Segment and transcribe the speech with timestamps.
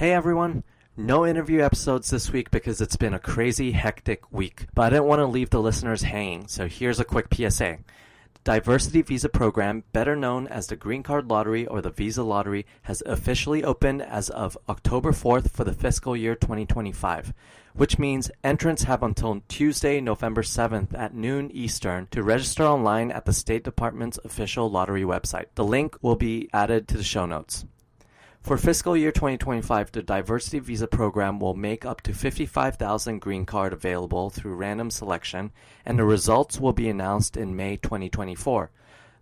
[0.00, 0.64] Hey everyone!
[0.96, 4.64] No interview episodes this week because it's been a crazy, hectic week.
[4.74, 7.76] But I didn't want to leave the listeners hanging, so here's a quick PSA.
[8.32, 12.64] The Diversity Visa Program, better known as the Green Card Lottery or the Visa Lottery,
[12.84, 17.34] has officially opened as of October 4th for the fiscal year 2025,
[17.74, 23.26] which means entrants have until Tuesday, November 7th at noon Eastern to register online at
[23.26, 25.48] the State Department's official lottery website.
[25.56, 27.66] The link will be added to the show notes.
[28.42, 33.72] For fiscal year 2025, the Diversity Visa Program will make up to 55,000 green card
[33.72, 35.52] available through random selection,
[35.84, 38.70] and the results will be announced in May 2024.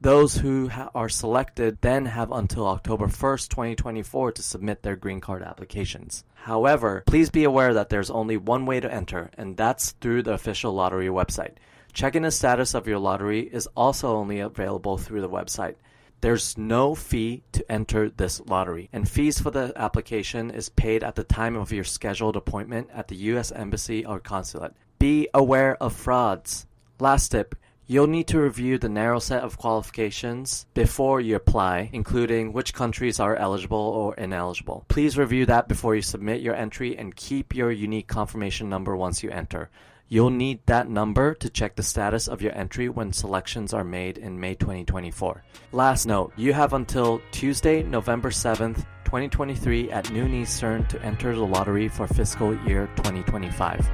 [0.00, 5.20] Those who ha- are selected then have until October 1st, 2024 to submit their green
[5.20, 6.24] card applications.
[6.34, 10.32] However, please be aware that there's only one way to enter, and that's through the
[10.32, 11.54] official lottery website.
[11.92, 15.76] Checking the status of your lottery is also only available through the website.
[16.20, 21.14] There's no fee to enter this lottery, and fees for the application is paid at
[21.14, 23.52] the time of your scheduled appointment at the U.S.
[23.52, 24.72] Embassy or consulate.
[24.98, 26.66] Be aware of frauds.
[26.98, 27.54] Last tip.
[27.86, 33.20] You'll need to review the narrow set of qualifications before you apply, including which countries
[33.20, 34.86] are eligible or ineligible.
[34.88, 39.22] Please review that before you submit your entry and keep your unique confirmation number once
[39.22, 39.68] you enter.
[40.14, 44.16] You'll need that number to check the status of your entry when selections are made
[44.16, 45.42] in May 2024.
[45.72, 51.44] Last note, you have until Tuesday, November 7th, 2023 at noon Eastern to enter the
[51.44, 53.90] lottery for fiscal year 2025.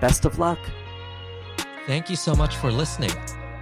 [0.00, 0.58] Best of luck!
[1.86, 3.12] Thank you so much for listening.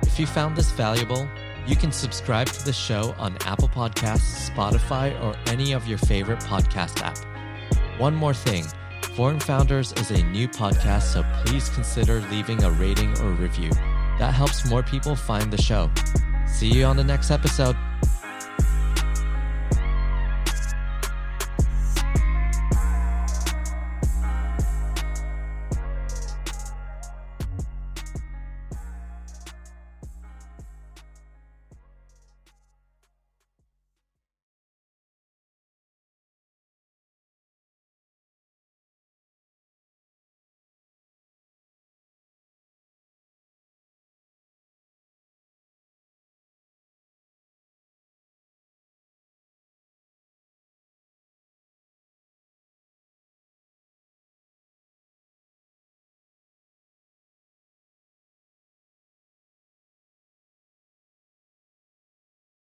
[0.02, 1.28] If you found this valuable,
[1.66, 6.38] you can subscribe to the show on Apple Podcasts, Spotify, or any of your favorite
[6.38, 7.18] podcast app.
[7.98, 8.64] One more thing.
[9.17, 13.70] Foreign Founders is a new podcast, so please consider leaving a rating or review.
[14.19, 15.91] That helps more people find the show.
[16.47, 17.78] See you on the next episode.